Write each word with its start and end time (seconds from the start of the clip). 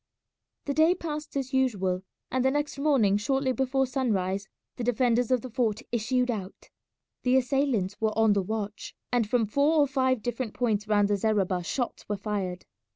The 0.65 0.73
day 0.73 0.95
passed 0.95 1.37
as 1.37 1.53
usual, 1.53 2.01
and 2.31 2.43
the 2.43 2.49
next 2.49 2.79
morning 2.79 3.17
shortly 3.17 3.51
before 3.51 3.85
sunrise 3.85 4.47
the 4.77 4.83
defenders 4.83 5.29
of 5.29 5.41
the 5.41 5.49
fort 5.51 5.83
issued 5.91 6.31
out. 6.31 6.71
The 7.21 7.37
assailants 7.37 8.01
were 8.01 8.17
on 8.17 8.33
the 8.33 8.41
watch, 8.41 8.95
and 9.11 9.29
from 9.29 9.45
four 9.45 9.75
or 9.77 9.85
five 9.87 10.23
different 10.23 10.55
points 10.55 10.87
round 10.87 11.07
the 11.09 11.17
zareba 11.17 11.63
shots 11.63 12.09
were 12.09 12.17
fired. 12.17 12.65